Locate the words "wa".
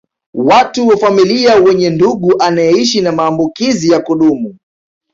0.87-0.97